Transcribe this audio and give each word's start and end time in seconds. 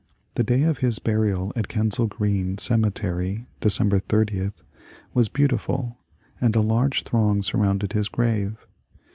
The 0.33 0.43
day 0.43 0.63
of 0.63 0.79
his 0.79 0.97
burial 0.97 1.53
at 1.55 1.67
Kensal 1.67 2.07
Green 2.07 2.57
cemetery 2.57 3.45
(December 3.59 4.01
80) 4.11 4.49
was 5.13 5.29
beautiful, 5.29 5.99
and 6.41 6.55
a 6.55 6.61
large 6.61 7.03
throng 7.03 7.43
surrounded 7.43 7.93
his 7.93 8.07
grave. 8.09 8.65